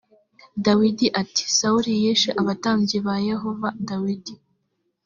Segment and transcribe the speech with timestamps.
[0.65, 4.33] dawidi ati sawuli yishe abatambyi ba yehova dawidi